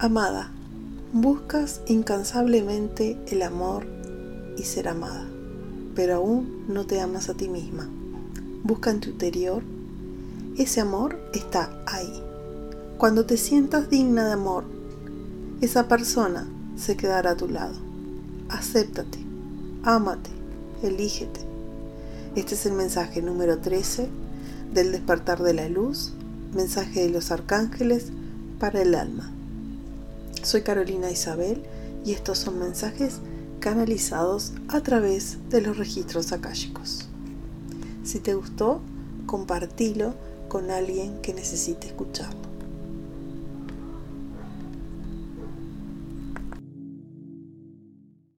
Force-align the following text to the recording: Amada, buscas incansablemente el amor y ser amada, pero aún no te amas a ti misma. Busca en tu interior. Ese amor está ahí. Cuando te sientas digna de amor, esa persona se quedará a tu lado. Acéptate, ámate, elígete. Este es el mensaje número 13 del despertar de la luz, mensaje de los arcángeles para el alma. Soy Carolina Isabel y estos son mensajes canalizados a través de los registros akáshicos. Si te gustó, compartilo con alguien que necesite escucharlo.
Amada, 0.00 0.52
buscas 1.12 1.80
incansablemente 1.88 3.18
el 3.26 3.42
amor 3.42 3.84
y 4.56 4.62
ser 4.62 4.86
amada, 4.86 5.26
pero 5.96 6.14
aún 6.14 6.66
no 6.68 6.86
te 6.86 7.00
amas 7.00 7.28
a 7.28 7.34
ti 7.34 7.48
misma. 7.48 7.88
Busca 8.62 8.92
en 8.92 9.00
tu 9.00 9.10
interior. 9.10 9.64
Ese 10.56 10.80
amor 10.80 11.18
está 11.34 11.82
ahí. 11.84 12.22
Cuando 12.96 13.26
te 13.26 13.36
sientas 13.36 13.90
digna 13.90 14.28
de 14.28 14.34
amor, 14.34 14.66
esa 15.62 15.88
persona 15.88 16.46
se 16.76 16.96
quedará 16.96 17.32
a 17.32 17.36
tu 17.36 17.48
lado. 17.48 17.74
Acéptate, 18.50 19.18
ámate, 19.82 20.30
elígete. 20.84 21.40
Este 22.36 22.54
es 22.54 22.66
el 22.66 22.74
mensaje 22.74 23.20
número 23.20 23.58
13 23.58 24.08
del 24.72 24.92
despertar 24.92 25.42
de 25.42 25.54
la 25.54 25.68
luz, 25.68 26.12
mensaje 26.54 27.00
de 27.00 27.10
los 27.10 27.32
arcángeles 27.32 28.12
para 28.60 28.80
el 28.80 28.94
alma. 28.94 29.32
Soy 30.48 30.62
Carolina 30.62 31.10
Isabel 31.10 31.62
y 32.06 32.12
estos 32.12 32.38
son 32.38 32.58
mensajes 32.58 33.18
canalizados 33.60 34.54
a 34.68 34.80
través 34.80 35.36
de 35.50 35.60
los 35.60 35.76
registros 35.76 36.32
akáshicos. 36.32 37.06
Si 38.02 38.18
te 38.18 38.32
gustó, 38.32 38.80
compartilo 39.26 40.14
con 40.48 40.70
alguien 40.70 41.20
que 41.20 41.34
necesite 41.34 41.88
escucharlo. 41.88 42.40